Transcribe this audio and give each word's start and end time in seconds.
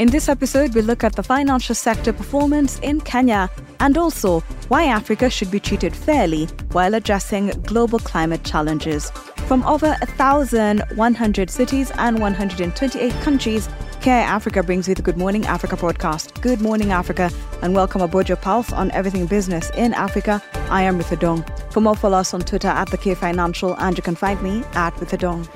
In 0.00 0.08
this 0.08 0.30
episode, 0.30 0.74
we 0.74 0.80
look 0.80 1.04
at 1.04 1.14
the 1.14 1.22
financial 1.22 1.74
sector 1.74 2.10
performance 2.14 2.78
in 2.78 3.02
Kenya 3.02 3.50
and 3.80 3.98
also 3.98 4.40
why 4.68 4.84
Africa 4.84 5.28
should 5.28 5.50
be 5.50 5.60
treated 5.60 5.94
fairly 5.94 6.46
while 6.72 6.94
addressing 6.94 7.48
global 7.66 7.98
climate 7.98 8.42
challenges. 8.42 9.10
From 9.46 9.62
over 9.64 9.88
1,100 10.16 11.50
cities 11.50 11.92
and 11.98 12.18
128 12.18 13.12
countries, 13.20 13.68
KI 14.00 14.10
Africa 14.12 14.62
brings 14.62 14.88
you 14.88 14.94
the 14.94 15.02
Good 15.02 15.18
Morning 15.18 15.44
Africa 15.44 15.76
podcast. 15.76 16.40
Good 16.40 16.62
morning, 16.62 16.92
Africa, 16.92 17.30
and 17.60 17.74
welcome 17.74 18.00
aboard 18.00 18.26
your 18.26 18.38
pulse 18.38 18.72
on 18.72 18.90
everything 18.92 19.26
business 19.26 19.70
in 19.76 19.92
Africa. 19.92 20.42
I 20.70 20.80
am 20.80 20.98
Ritha 20.98 21.20
Dong. 21.20 21.44
For 21.72 21.82
more, 21.82 21.94
follow 21.94 22.16
us 22.16 22.32
on 22.32 22.40
Twitter 22.40 22.68
at 22.68 22.90
the 22.90 22.96
K 22.96 23.14
Financial, 23.14 23.76
and 23.76 23.98
you 23.98 24.02
can 24.02 24.14
find 24.14 24.40
me 24.42 24.64
at 24.72 24.94
Ritha 24.94 25.18
Dong. 25.18 25.46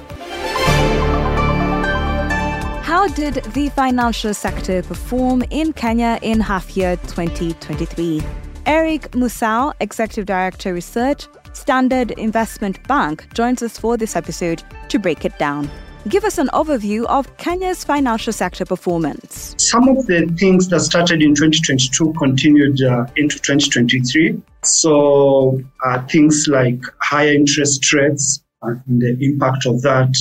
How 2.95 3.09
did 3.09 3.43
the 3.55 3.71
financial 3.71 4.33
sector 4.33 4.81
perform 4.81 5.43
in 5.51 5.73
Kenya 5.73 6.17
in 6.23 6.39
half 6.39 6.77
year 6.77 6.95
2023? 7.09 8.23
Eric 8.67 9.11
Musau, 9.11 9.73
Executive 9.81 10.27
Director 10.27 10.73
Research, 10.73 11.27
Standard 11.55 12.13
Investment 12.13 12.81
Bank, 12.87 13.27
joins 13.35 13.65
us 13.65 13.77
for 13.77 13.97
this 13.97 14.15
episode 14.15 14.63
to 14.91 15.01
break 15.01 15.25
it 15.25 15.37
down. 15.41 15.69
Give 16.09 16.23
us 16.23 16.39
an 16.39 16.47
overview 16.53 17.05
of 17.07 17.37
Kenya's 17.37 17.83
financial 17.83 18.33
sector 18.33 18.65
performance. 18.65 19.57
Some 19.59 19.89
of 19.89 20.07
the 20.07 20.33
things 20.39 20.69
that 20.69 20.79
started 20.79 21.21
in 21.21 21.35
2022 21.35 22.13
continued 22.13 22.81
uh, 22.81 23.07
into 23.17 23.41
2023. 23.41 24.41
So, 24.63 25.61
uh, 25.85 26.07
things 26.07 26.47
like 26.47 26.81
higher 27.03 27.33
interest 27.33 27.93
rates 27.93 28.45
and 28.63 29.03
the 29.03 29.19
impact 29.21 29.67
of 29.67 29.83
that 29.83 30.15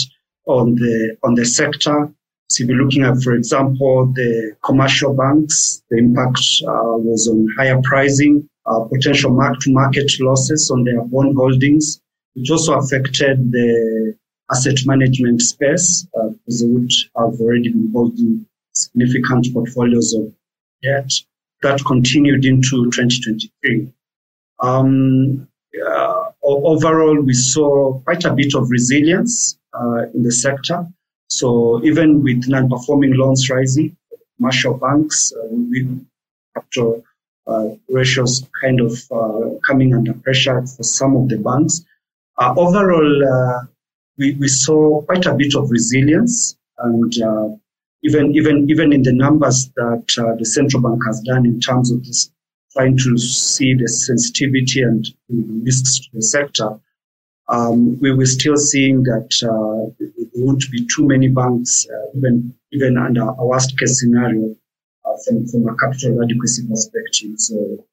on 0.48 0.74
the 0.74 1.16
on 1.21 1.35
the 1.35 1.46
sector, 1.46 2.12
so 2.50 2.64
if 2.64 2.70
you're 2.70 2.84
looking 2.84 3.04
at, 3.04 3.22
for 3.24 3.34
example, 3.34 4.12
the 4.14 4.56
commercial 4.64 5.14
banks, 5.14 5.82
the 5.90 5.98
impact 5.98 6.40
uh, 6.68 6.98
was 6.98 7.27
on 7.27 7.48
higher 7.58 7.80
pricing, 7.84 8.48
uh, 8.66 8.82
potential 8.82 9.32
mark-to-market 9.32 10.12
losses 10.20 10.70
on 10.70 10.84
their 10.84 11.02
bond 11.05 11.35
holdings, 11.35 12.02
which 12.35 12.52
also 12.52 12.77
affected 12.77 13.52
the 13.52 14.16
asset 14.52 14.77
management 14.85 15.41
space 15.41 16.08
uh, 16.20 16.30
because 16.30 16.62
they 16.62 16.68
would 16.68 16.91
have 17.18 17.40
already 17.40 17.70
been 17.70 17.91
holding 17.91 18.46
significant 18.74 19.48
portfolios 19.54 20.13
of 20.13 20.32
debt. 20.82 21.12
That 21.62 21.84
continued 21.85 22.46
into 22.46 22.91
2023. 22.91 23.88
Um, 24.60 25.48
uh, 25.88 26.24
overall, 26.44 27.20
we 27.22 27.34
saw 27.34 28.00
quite 28.02 28.26
a 28.26 28.34
bit 28.34 28.54
of 28.54 28.70
resilience 28.70 29.57
uh, 29.74 30.04
in 30.13 30.24
the 30.24 30.32
sector. 30.32 30.85
So 31.29 31.84
even 31.84 32.24
with 32.24 32.48
non-performing 32.48 33.13
loans 33.13 33.49
rising, 33.49 33.96
commercial 34.38 34.76
banks, 34.76 35.34
uh, 35.34 35.48
we 35.49 35.88
after 36.55 37.02
uh, 37.48 37.70
ratios 37.90 38.48
kind 38.62 38.79
of 38.79 38.93
uh, 39.12 39.49
coming 39.68 39.94
under 39.94 40.13
pressure 40.13 40.62
for 40.66 40.84
some 40.84 41.16
of 41.16 41.29
the 41.29 41.38
banks. 41.38 41.84
Uh, 42.38 42.54
overall, 42.57 43.24
uh, 43.34 43.66
we, 44.18 44.34
we 44.35 44.48
saw 44.48 45.01
quite 45.04 45.26
a 45.26 45.34
bit 45.34 45.55
of 45.55 45.70
resilience 45.71 46.55
and 46.77 47.13
uh, 47.21 47.49
even 48.04 48.35
even 48.35 48.70
even 48.70 48.94
in 48.94 49.01
the 49.01 49.13
numbers 49.13 49.70
that 49.76 50.04
the 50.40 50.46
central 50.46 50.82
bank 50.82 51.01
has 51.05 51.21
done 51.21 51.46
in 51.46 51.60
terms 51.60 51.91
of 51.91 52.04
this, 52.05 52.32
trying 52.74 52.98
to 52.98 53.18
see 53.18 53.74
the 53.74 53.88
sensitivity 53.88 54.82
and 54.82 55.07
risks 55.66 55.99
to 55.99 56.10
the 56.13 56.21
sector 56.21 56.79
um, 57.48 57.99
we 57.99 58.13
were 58.13 58.26
still 58.26 58.57
seeing 58.57 59.04
that 59.04 59.29
won't 60.35 60.63
be 60.71 60.87
too 60.95 61.07
many 61.07 61.27
banks, 61.27 61.85
uh, 61.89 62.17
even 62.17 62.53
even 62.71 62.98
under 62.98 63.21
a 63.21 63.45
worst 63.45 63.77
case 63.77 63.99
scenario, 63.99 64.56
uh, 65.06 65.13
from, 65.25 65.47
from 65.47 65.67
a 65.67 65.75
capital 65.75 66.23
adequacy 66.23 66.67
perspective. 66.67 67.31
So, 67.38 67.85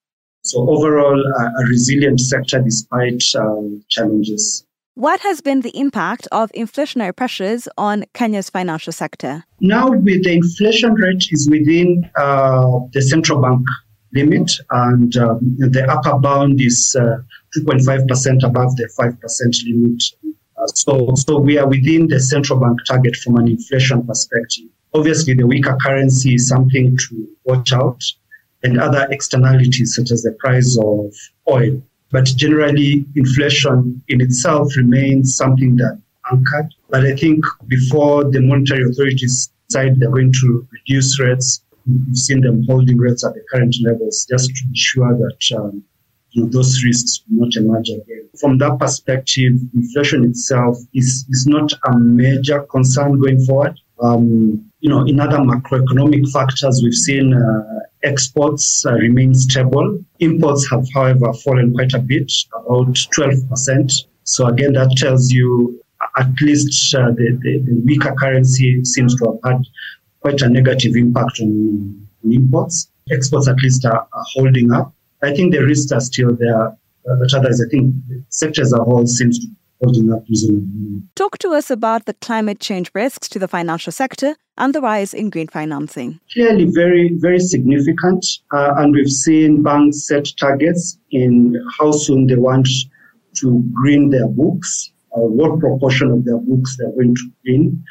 so 0.42 0.70
overall, 0.70 1.20
a 1.20 1.64
resilient 1.66 2.20
sector 2.20 2.60
despite 2.60 3.22
um, 3.36 3.84
challenges. 3.88 4.64
What 4.94 5.20
has 5.20 5.40
been 5.40 5.60
the 5.60 5.76
impact 5.78 6.26
of 6.32 6.50
inflationary 6.52 7.14
pressures 7.14 7.68
on 7.78 8.04
Kenya's 8.12 8.50
financial 8.50 8.92
sector? 8.92 9.44
Now, 9.60 9.90
with 9.90 10.24
the 10.24 10.32
inflation 10.32 10.94
rate 10.94 11.24
is 11.30 11.48
within 11.50 12.10
uh, 12.16 12.80
the 12.92 13.00
central 13.00 13.40
bank 13.40 13.66
limit, 14.12 14.50
and 14.70 15.16
um, 15.16 15.38
the 15.58 15.86
upper 15.88 16.18
bound 16.18 16.60
is 16.60 16.96
uh, 16.98 17.18
2.5% 17.56 18.44
above 18.44 18.76
the 18.76 18.90
5% 18.98 19.64
limit. 19.66 20.02
So, 20.74 21.12
so 21.16 21.38
we 21.38 21.58
are 21.58 21.68
within 21.68 22.08
the 22.08 22.20
central 22.20 22.58
bank 22.60 22.78
target 22.86 23.16
from 23.16 23.36
an 23.36 23.48
inflation 23.48 24.06
perspective. 24.06 24.66
Obviously, 24.94 25.34
the 25.34 25.46
weaker 25.46 25.76
currency 25.80 26.34
is 26.34 26.48
something 26.48 26.96
to 26.96 27.28
watch 27.44 27.72
out, 27.72 28.02
and 28.62 28.78
other 28.78 29.06
externalities 29.10 29.94
such 29.94 30.10
as 30.10 30.22
the 30.22 30.32
price 30.32 30.78
of 30.82 31.14
oil. 31.48 31.82
But 32.10 32.24
generally, 32.24 33.04
inflation 33.14 34.02
in 34.08 34.20
itself 34.20 34.76
remains 34.76 35.36
something 35.36 35.76
that 35.76 36.00
anchored. 36.30 36.74
But 36.88 37.06
I 37.06 37.14
think 37.14 37.44
before 37.68 38.24
the 38.24 38.40
monetary 38.40 38.84
authorities 38.84 39.50
decide 39.68 40.00
they're 40.00 40.10
going 40.10 40.32
to 40.32 40.66
reduce 40.72 41.20
rates, 41.20 41.62
we've 41.86 42.16
seen 42.16 42.40
them 42.40 42.64
holding 42.66 42.98
rates 42.98 43.24
at 43.24 43.34
the 43.34 43.44
current 43.52 43.74
levels 43.84 44.26
just 44.28 44.48
to 44.48 44.68
be 44.68 44.76
sure 44.76 45.16
that 45.16 45.56
um, 45.56 45.84
you 46.32 46.42
know, 46.42 46.48
those 46.48 46.82
risks 46.84 47.22
will 47.30 47.46
not 47.46 47.56
emerge 47.56 47.88
again. 47.88 48.28
From 48.40 48.58
that 48.58 48.78
perspective, 48.78 49.52
inflation 49.74 50.24
itself 50.24 50.78
is, 50.94 51.26
is 51.28 51.46
not 51.46 51.72
a 51.86 51.98
major 51.98 52.62
concern 52.62 53.20
going 53.20 53.44
forward. 53.44 53.78
Um, 54.00 54.70
you 54.80 54.88
know, 54.88 55.04
in 55.04 55.20
other 55.20 55.38
macroeconomic 55.38 56.30
factors, 56.32 56.80
we've 56.82 56.94
seen 56.94 57.34
uh, 57.34 57.80
exports 58.02 58.86
uh, 58.86 58.92
remain 58.94 59.34
stable. 59.34 59.98
Imports 60.20 60.68
have, 60.70 60.86
however, 60.94 61.32
fallen 61.44 61.74
quite 61.74 61.92
a 61.92 61.98
bit, 61.98 62.32
about 62.54 62.94
12%. 62.94 64.04
So 64.24 64.46
again, 64.46 64.72
that 64.74 64.94
tells 64.96 65.30
you 65.30 65.82
at 66.16 66.28
least 66.40 66.94
uh, 66.94 67.10
the, 67.10 67.38
the, 67.42 67.58
the, 67.58 67.82
weaker 67.84 68.14
currency 68.18 68.84
seems 68.84 69.14
to 69.16 69.24
have 69.26 69.52
had 69.52 69.62
quite 70.20 70.40
a 70.42 70.48
negative 70.48 70.96
impact 70.96 71.40
on, 71.40 72.06
on 72.24 72.32
imports. 72.32 72.90
Exports 73.10 73.48
at 73.48 73.56
least 73.62 73.84
are, 73.84 74.06
are 74.12 74.24
holding 74.34 74.72
up. 74.72 74.94
I 75.22 75.34
think 75.34 75.52
the 75.52 75.64
risks 75.64 75.92
are 75.92 76.00
still 76.00 76.34
there, 76.34 76.66
uh, 76.66 77.16
but 77.18 77.32
others, 77.34 77.62
I 77.64 77.68
think 77.70 77.94
the 78.08 78.22
sector 78.30 78.62
as 78.62 78.72
a 78.72 78.82
whole 78.82 79.06
seems 79.06 79.38
to 79.38 79.46
be 79.46 79.54
holding 79.82 80.12
up 80.12 80.22
reasonably. 80.28 81.02
Talk 81.14 81.38
to 81.38 81.50
us 81.50 81.70
about 81.70 82.06
the 82.06 82.14
climate 82.14 82.60
change 82.60 82.90
risks 82.94 83.28
to 83.30 83.38
the 83.38 83.48
financial 83.48 83.92
sector 83.92 84.36
and 84.58 84.74
the 84.74 84.80
rise 84.80 85.14
in 85.14 85.30
green 85.30 85.48
financing. 85.48 86.20
Clearly, 86.32 86.66
very, 86.66 87.10
very 87.14 87.38
significant. 87.38 88.24
Uh, 88.52 88.74
and 88.76 88.94
we've 88.94 89.10
seen 89.10 89.62
banks 89.62 90.06
set 90.06 90.28
targets 90.38 90.98
in 91.10 91.54
how 91.78 91.90
soon 91.92 92.26
they 92.26 92.36
want 92.36 92.68
to 93.36 93.64
green 93.72 94.10
their 94.10 94.28
books, 94.28 94.90
uh, 95.16 95.20
what 95.20 95.58
proportion 95.60 96.10
of 96.10 96.24
their 96.24 96.38
books 96.38 96.76
they're 96.78 96.92
going 96.92 97.14
to 97.14 97.30
green. 97.44 97.84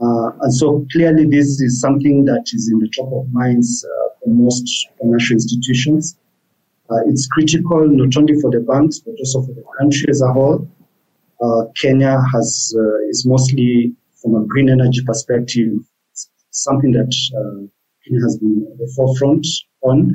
Uh, 0.00 0.32
and 0.40 0.54
so 0.54 0.86
clearly, 0.90 1.26
this 1.26 1.60
is 1.60 1.80
something 1.80 2.24
that 2.24 2.44
is 2.52 2.68
in 2.72 2.78
the 2.80 2.88
top 2.88 3.10
of 3.12 3.32
minds 3.32 3.84
uh, 3.84 4.08
for 4.18 4.30
most 4.30 4.88
financial 5.00 5.34
institutions. 5.34 6.18
Uh, 6.92 7.00
it's 7.06 7.26
critical 7.28 7.88
not 7.88 8.16
only 8.16 8.38
for 8.40 8.50
the 8.50 8.60
banks 8.60 8.98
but 8.98 9.14
also 9.18 9.40
for 9.42 9.54
the 9.54 9.64
country 9.78 10.06
as 10.10 10.20
a 10.20 10.32
whole. 10.32 10.68
Uh, 11.42 11.62
Kenya 11.80 12.22
has 12.32 12.74
uh, 12.78 13.08
is 13.08 13.24
mostly 13.24 13.94
from 14.20 14.36
a 14.36 14.44
green 14.46 14.68
energy 14.68 15.02
perspective 15.04 15.72
something 16.50 16.92
that 16.92 17.10
Kenya 18.04 18.20
has 18.20 18.36
been 18.36 18.66
at 18.70 18.78
the 18.78 18.92
forefront 18.94 19.46
on. 19.82 20.12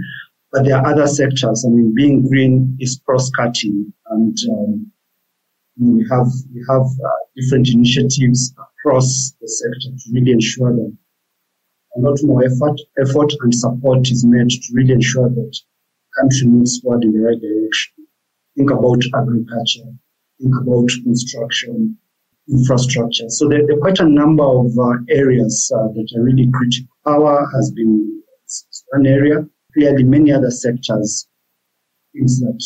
But 0.52 0.66
there 0.66 0.78
are 0.78 0.86
other 0.88 1.08
sectors. 1.08 1.66
I 1.66 1.70
mean, 1.70 1.94
being 1.94 2.28
green 2.28 2.78
is 2.80 3.02
cross-cutting, 3.06 3.94
and 4.12 4.38
um, 4.50 4.92
we 5.80 6.06
have 6.10 6.28
we 6.54 6.64
have 6.70 6.86
uh, 6.86 7.20
different 7.36 7.70
initiatives 7.70 8.54
across 8.58 9.34
the 9.42 9.48
sector 9.48 9.96
to 9.98 10.14
really 10.14 10.32
ensure 10.32 10.72
that 10.74 10.98
a 11.98 12.00
lot 12.00 12.18
more 12.24 12.44
effort, 12.46 12.80
effort 13.00 13.34
and 13.42 13.54
support 13.54 14.10
is 14.10 14.24
made 14.24 14.50
to 14.50 14.74
really 14.74 14.94
ensure 14.94 15.30
that 15.30 15.58
country 16.20 16.48
moves 16.48 16.80
forward 16.80 17.04
in 17.04 17.12
the 17.12 17.20
right 17.20 17.40
direction. 17.40 17.94
Think 18.56 18.72
about 18.72 19.00
agriculture, 19.16 19.90
think 20.42 20.56
about 20.62 20.90
construction, 21.04 21.98
infrastructure. 22.50 23.30
So 23.30 23.48
there, 23.48 23.66
there 23.66 23.78
are 23.78 23.80
quite 23.80 24.00
a 24.00 24.10
number 24.10 24.44
of 24.44 24.78
uh, 24.78 24.98
areas 25.10 25.72
uh, 25.76 25.88
that 25.94 26.08
are 26.16 26.24
really 26.24 26.50
critical. 26.54 26.90
Power 27.06 27.48
has 27.54 27.72
been 27.72 28.24
one 28.92 29.06
area. 29.06 29.46
Clearly, 29.74 30.04
many 30.04 30.32
other 30.32 30.50
sectors, 30.50 31.28
things 32.14 32.40
that 32.40 32.64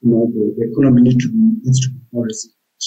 you 0.00 0.10
know 0.10 0.26
the, 0.34 0.54
the 0.58 0.72
economy 0.72 1.02
needs 1.02 1.24
to 1.24 1.30
be, 1.30 1.38
needs 1.62 1.80
to 1.80 1.90
be 1.90 2.00
more 2.12 2.24
resilient, 2.24 2.84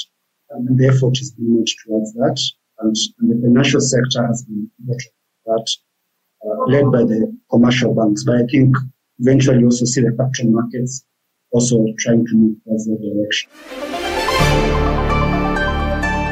and 0.50 0.78
the 0.78 0.88
effort 0.88 1.18
is 1.22 1.32
being 1.32 1.56
made 1.56 1.68
towards 1.86 2.12
that. 2.14 2.38
And, 2.80 2.96
and 3.20 3.30
the 3.32 3.48
financial 3.48 3.80
sector 3.80 4.26
has 4.26 4.44
been 4.44 4.70
that, 4.88 5.70
uh, 6.44 6.66
led 6.68 6.92
by 6.92 7.04
the 7.04 7.38
commercial 7.50 7.94
banks. 7.94 8.24
But 8.24 8.38
I 8.38 8.46
think 8.52 8.76
eventually 9.22 9.64
also 9.64 9.86
see 9.86 10.02
the 10.02 10.12
capital 10.18 10.52
markets 10.52 11.06
also 11.52 11.86
trying 12.00 12.26
to 12.26 12.36
move 12.36 12.58
towards 12.64 12.86
that 12.86 13.00
direction. 13.02 13.50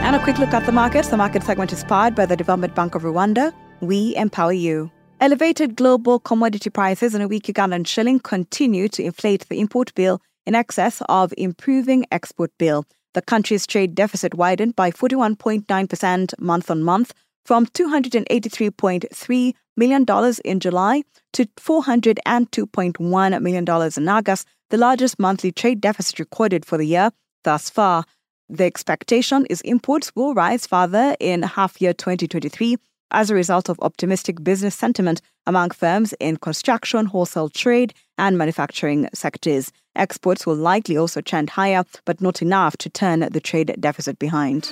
And 0.06 0.16
a 0.16 0.20
quick 0.24 0.40
look 0.40 0.54
at 0.54 0.66
the 0.66 0.72
markets. 0.72 1.10
The 1.10 1.18
market 1.18 1.44
segment 1.44 1.72
is 1.72 1.84
powered 1.84 2.16
by 2.16 2.26
the 2.26 2.36
Development 2.36 2.74
Bank 2.74 2.96
of 2.96 3.04
Rwanda. 3.04 3.54
We 3.82 4.16
empower 4.16 4.54
you. 4.54 4.92
Elevated 5.22 5.76
global 5.76 6.20
commodity 6.20 6.70
prices 6.70 7.14
and 7.14 7.22
a 7.22 7.28
weak 7.28 7.44
Ugandan 7.44 7.86
shilling 7.86 8.20
continue 8.20 8.88
to 8.88 9.04
inflate 9.04 9.48
the 9.50 9.60
import 9.60 9.94
bill 9.94 10.22
in 10.46 10.56
excess 10.56 11.02
of 11.10 11.34
improving 11.38 12.06
export 12.12 12.52
bill. 12.58 12.86
The 13.14 13.22
country's 13.22 13.68
trade 13.68 13.94
deficit 13.96 14.34
widened 14.34 14.76
by 14.76 14.92
41.9% 14.92 16.40
month 16.40 16.72
on 16.72 16.84
month 16.84 17.14
from 17.46 17.66
$283.3 17.66 19.54
million 19.80 20.06
in 20.46 20.60
July 20.60 21.04
to 21.34 21.46
$402.1 21.46 23.42
million 23.42 23.92
in 23.98 24.10
August, 24.10 24.48
the 24.70 24.78
largest 24.78 25.18
monthly 25.18 25.52
trade 25.52 25.82
deficit 25.82 26.20
recorded 26.20 26.66
for 26.66 26.78
the 26.78 26.86
year 26.86 27.12
thus 27.44 27.70
far. 27.70 28.04
The 28.50 28.66
expectation 28.66 29.46
is 29.50 29.62
imports 29.62 30.12
will 30.16 30.34
rise 30.34 30.68
further 30.68 31.16
in 31.20 31.44
half 31.44 31.82
year 31.82 31.94
2023 31.94 32.78
as 33.12 33.30
a 33.30 33.36
result 33.36 33.70
of 33.70 33.80
optimistic 33.82 34.44
business 34.44 34.76
sentiment 34.76 35.22
among 35.48 35.72
firms 35.72 36.14
in 36.20 36.38
construction, 36.38 37.08
wholesale 37.08 37.50
trade, 37.50 37.94
and 38.18 38.38
manufacturing 38.38 39.08
sectors. 39.14 39.72
Exports 39.96 40.46
will 40.46 40.56
likely 40.56 40.98
also 40.98 41.22
trend 41.22 41.50
higher, 41.50 41.84
but 42.06 42.22
not 42.22 42.42
enough 42.42 42.78
to 42.78 42.90
turn 42.90 43.22
the 43.22 43.40
trade 43.40 43.76
deficit 43.80 44.20
behind. 44.20 44.72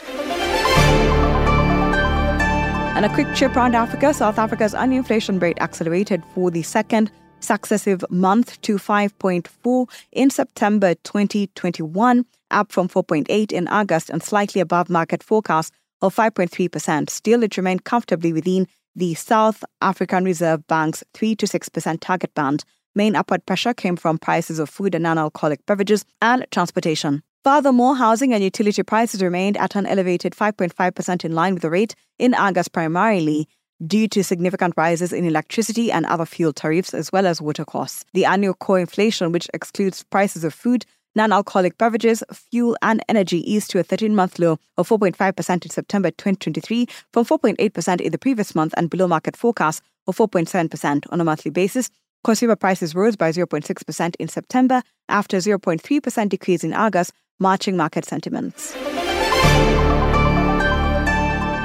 And 2.98 3.06
a 3.06 3.14
quick 3.14 3.32
trip 3.36 3.56
around 3.56 3.76
Africa. 3.76 4.12
South 4.12 4.40
Africa's 4.40 4.74
annual 4.74 4.98
inflation 4.98 5.38
rate 5.38 5.60
accelerated 5.62 6.24
for 6.34 6.50
the 6.50 6.64
second 6.64 7.12
successive 7.42 8.04
month 8.10 8.60
to 8.62 8.78
5.4 8.78 9.88
in 10.14 10.32
September 10.32 10.96
2021, 11.04 12.26
up 12.50 12.72
from 12.72 12.90
4.8 12.90 13.52
in 13.52 13.68
August 13.68 14.10
and 14.10 14.24
slightly 14.24 14.62
above 14.62 14.90
market 14.90 15.22
forecast 15.22 15.76
of 16.02 16.16
5.3%. 16.16 17.12
Still, 17.12 17.44
it 17.44 17.56
remained 17.56 17.84
comfortably 17.84 18.34
within 18.34 18.68
the 18.96 19.14
South 19.14 19.64
African 19.80 20.24
Reserve 20.24 20.66
Bank's 20.66 21.04
3 21.14 21.36
to 21.36 21.46
6% 21.46 22.00
target 22.02 22.34
band. 22.34 22.66
Main 22.96 23.16
upward 23.16 23.46
pressure 23.46 23.76
came 23.76 23.96
from 23.96 24.18
prices 24.18 24.58
of 24.58 24.72
food 24.72 24.96
and 24.96 25.04
non 25.04 25.20
alcoholic 25.20 25.64
beverages 25.68 26.04
and 26.20 26.48
transportation. 26.50 27.22
Furthermore, 27.48 27.96
housing 27.96 28.34
and 28.34 28.44
utility 28.44 28.84
prices 28.84 29.24
remained 29.24 29.56
at 29.56 29.78
an 29.78 29.86
elevated 29.86 30.34
5.5% 30.34 31.24
in 31.24 31.32
line 31.32 31.54
with 31.54 31.62
the 31.62 31.70
rate 31.70 31.96
in 32.20 32.34
August, 32.34 32.74
primarily 32.74 33.48
due 33.88 34.10
to 34.10 34.22
significant 34.22 34.74
rises 34.76 35.14
in 35.14 35.24
electricity 35.24 35.90
and 35.90 36.06
other 36.08 36.26
fuel 36.26 36.52
tariffs, 36.52 36.94
as 36.94 37.10
well 37.10 37.26
as 37.26 37.42
water 37.42 37.64
costs. 37.64 38.04
The 38.14 38.26
annual 38.26 38.54
core 38.54 38.82
inflation, 38.82 39.32
which 39.32 39.48
excludes 39.54 40.04
prices 40.04 40.44
of 40.44 40.54
food, 40.54 40.86
non 41.16 41.32
alcoholic 41.32 41.78
beverages, 41.78 42.22
fuel, 42.34 42.76
and 42.82 43.02
energy 43.08 43.50
eased 43.50 43.72
to 43.72 43.80
a 43.80 43.84
13 43.84 44.14
month 44.14 44.40
low 44.40 44.60
of 44.78 44.90
4.5% 44.90 45.64
in 45.64 45.70
September 45.70 46.12
2023 46.12 46.86
from 47.14 47.24
4.8% 47.24 48.02
in 48.02 48.12
the 48.12 48.18
previous 48.18 48.56
month 48.56 48.74
and 48.76 48.90
below 48.90 49.08
market 49.08 49.38
forecast 49.38 49.82
of 50.06 50.18
4.7% 50.18 51.06
on 51.12 51.22
a 51.22 51.24
monthly 51.24 51.52
basis. 51.52 51.90
Consumer 52.26 52.58
prices 52.58 52.94
rose 52.94 53.16
by 53.16 53.32
0.6% 53.32 54.16
in 54.20 54.28
September 54.28 54.84
after 55.08 55.38
a 55.38 55.40
0.3% 55.40 56.28
decrease 56.28 56.66
in 56.66 56.74
August, 56.74 57.14
marching 57.40 57.78
market 57.78 58.06
sentiments. 58.06 58.76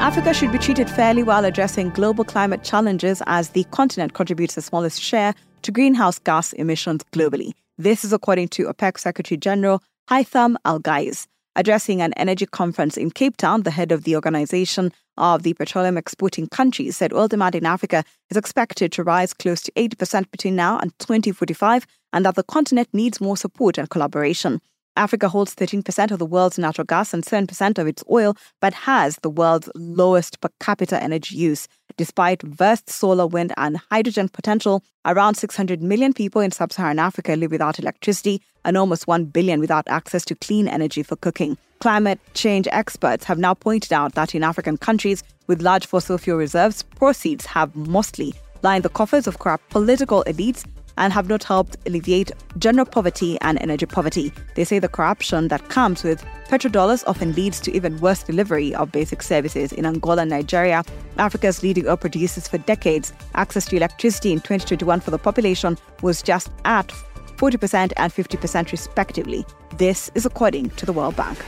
Africa 0.03 0.35
should 0.35 0.51
be 0.51 0.59
treated 0.59 0.91
fairly 0.91 1.23
while 1.23 1.45
addressing 1.45 1.91
global 1.91 2.25
climate 2.25 2.65
challenges 2.65 3.23
as 3.27 3.51
the 3.51 3.65
continent 3.71 4.15
contributes 4.15 4.57
the 4.57 4.63
smallest 4.63 5.01
share 5.01 5.33
to 5.63 5.71
greenhouse 5.71 6.19
gas 6.19 6.53
emissions 6.55 7.05
globally. 7.13 7.53
This 7.79 8.05
is 8.05 8.13
according 8.13 8.49
to 8.49 8.65
OPEC 8.65 8.99
Secretary 8.99 9.39
General 9.39 9.83
Haitham 10.11 10.57
Al 10.65 10.81
Ghais. 10.81 11.27
Addressing 11.55 12.01
an 12.01 12.13
energy 12.15 12.47
conference 12.47 12.97
in 12.97 13.11
Cape 13.11 13.37
Town, 13.37 13.63
the 13.63 13.71
head 13.71 13.93
of 13.93 14.05
the 14.05 14.17
Organization 14.17 14.91
of 15.17 15.43
the 15.43 15.55
Petroleum 15.55 15.97
Exporting 15.99 16.49
Countries 16.49 16.97
said 16.97 17.13
oil 17.13 17.29
demand 17.29 17.55
in 17.55 17.67
Africa 17.67 18.03
is 18.31 18.37
expected 18.37 18.91
to 18.93 19.05
rise 19.05 19.33
close 19.33 19.63
to 19.63 19.73
80% 19.73 20.31
between 20.31 20.57
now 20.57 20.79
and 20.79 20.99
2045 20.99 21.87
and 22.13 22.25
that 22.25 22.35
the 22.35 22.43
continent 22.43 22.89
needs 22.93 23.21
more 23.21 23.37
support 23.37 23.79
and 23.79 23.89
collaboration. 23.89 24.61
Africa 24.97 25.29
holds 25.29 25.55
13% 25.55 26.11
of 26.11 26.19
the 26.19 26.27
world's 26.27 26.59
natural 26.59 26.85
gas 26.85 27.15
and 27.15 27.25
7% 27.25 27.79
of 27.79 27.87
its 27.87 28.05
oil, 28.11 28.37
but 28.61 28.75
has 28.75 29.17
the 29.23 29.31
world's 29.31 29.71
lowest 29.75 30.41
per 30.41 30.50
capita 30.61 31.03
energy 31.03 31.35
use. 31.37 31.67
Despite 31.97 32.43
vast 32.43 32.91
solar, 32.91 33.27
wind, 33.27 33.53
and 33.56 33.79
hydrogen 33.91 34.29
potential, 34.29 34.83
around 35.06 35.35
600 35.37 35.83
million 35.83 36.12
people 36.12 36.41
in 36.41 36.50
sub 36.50 36.73
Saharan 36.73 36.99
Africa 36.99 37.37
live 37.37 37.50
without 37.50 37.79
electricity 37.79 38.43
and 38.65 38.77
almost 38.77 39.06
1 39.06 39.27
billion 39.27 39.61
without 39.61 39.87
access 39.89 40.25
to 40.27 40.35
clean 40.35 40.69
energy 40.69 41.03
for 41.03 41.17
cooking. 41.17 41.56
Climate 41.81 42.21
change 42.35 42.69
experts 42.71 43.25
have 43.25 43.39
now 43.39 43.55
pointed 43.55 43.93
out 43.93 44.15
that 44.15 44.35
in 44.35 44.44
African 44.44 44.77
countries 44.77 45.23
with 45.47 45.62
large 45.62 45.87
fossil 45.87 46.19
fuel 46.19 46.39
reserves, 46.39 46.83
proceeds 46.83 47.47
have 47.47 47.75
mostly 47.75 48.35
lined 48.62 48.85
the 48.85 48.89
coffers 48.89 49.27
of 49.27 49.39
corrupt 49.39 49.69
political 49.71 50.23
elites 50.27 50.65
and 50.99 51.12
have 51.12 51.29
not 51.29 51.44
helped 51.44 51.77
alleviate 51.87 52.33
general 52.59 52.87
poverty 52.87 53.39
and 53.41 53.61
energy 53.61 53.87
poverty. 53.87 54.33
They 54.55 54.65
say 54.65 54.79
the 54.79 54.89
corruption 54.89 55.49
that 55.49 55.69
comes 55.69 56.03
with 56.03 56.25
petrodollars 56.49 57.05
often 57.06 57.33
leads 57.33 57.61
to 57.61 57.73
even 57.73 57.99
worse 58.00 58.23
delivery 58.23 58.75
of 58.75 58.93
basic 58.93 59.23
services. 59.23 59.73
In 59.73 59.87
Angola 59.87 60.23
and 60.23 60.31
Nigeria, 60.31 60.85
Africa's 61.19 61.62
leading 61.62 61.89
oil 61.89 61.97
producers 61.97 62.49
for 62.49 62.59
decades, 62.59 63.12
access 63.35 63.67
to 63.67 63.77
electricity 63.77 64.33
in 64.33 64.39
2021 64.39 65.00
for 65.00 65.11
the 65.11 65.19
population 65.19 65.79
was 66.03 66.23
just 66.23 66.50
at 66.65 66.89
40% 67.37 67.93
and 67.97 68.12
50% 68.12 68.71
respectively. 68.71 69.44
This 69.77 70.11
is 70.15 70.27
according 70.27 70.71
to 70.71 70.87
the 70.87 70.93
World 70.93 71.17
Bank. 71.17 71.39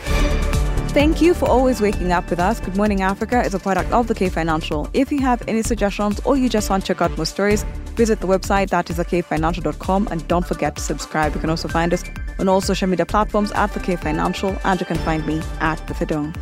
Thank 0.94 1.20
you 1.20 1.34
for 1.34 1.48
always 1.48 1.80
waking 1.80 2.12
up 2.12 2.30
with 2.30 2.38
us. 2.38 2.60
Good 2.60 2.76
Morning 2.76 3.02
Africa 3.02 3.42
is 3.42 3.52
a 3.52 3.58
product 3.58 3.90
of 3.90 4.06
the 4.06 4.14
K 4.14 4.28
Financial. 4.28 4.88
If 4.92 5.10
you 5.10 5.20
have 5.22 5.42
any 5.48 5.62
suggestions 5.62 6.20
or 6.24 6.36
you 6.36 6.48
just 6.48 6.70
want 6.70 6.84
to 6.84 6.94
check 6.94 7.02
out 7.02 7.16
more 7.16 7.26
stories, 7.26 7.64
visit 7.94 8.20
the 8.20 8.26
website 8.26 8.70
that 8.70 8.90
is 8.90 8.98
thekfinancial.com 8.98 10.08
and 10.10 10.26
don't 10.28 10.46
forget 10.46 10.76
to 10.76 10.82
subscribe. 10.82 11.34
You 11.34 11.40
can 11.40 11.50
also 11.50 11.68
find 11.68 11.92
us 11.92 12.04
on 12.38 12.48
all 12.48 12.60
social 12.60 12.88
media 12.88 13.06
platforms 13.06 13.52
at 13.52 13.72
the 13.72 13.80
K 13.80 13.96
Financial 13.96 14.56
and 14.64 14.80
you 14.80 14.86
can 14.86 14.98
find 14.98 15.26
me 15.26 15.42
at 15.60 15.84
the 15.86 15.94
Fidone. 15.94 16.34